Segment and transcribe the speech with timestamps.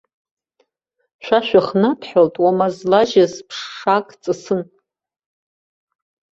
[1.23, 4.61] Шәа шәыхнаҭәҳәалт уама злажьыз ԥшак ҵысын.